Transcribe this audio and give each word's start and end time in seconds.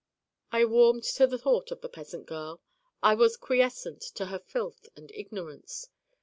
I 0.51 0.65
warmed 0.65 1.03
to 1.03 1.27
the 1.27 1.37
thought 1.37 1.69
of 1.69 1.81
the 1.81 1.87
Peasant 1.87 2.25
Girl. 2.25 2.59
I 3.03 3.13
was 3.13 3.37
quiescent 3.37 4.01
to 4.15 4.25
her 4.25 4.39
filth 4.39 4.89
and 4.95 5.11
ignorance. 5.11 5.89